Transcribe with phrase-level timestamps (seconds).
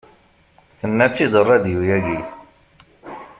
[0.79, 2.19] Tenna-tt-id rradyu-agi.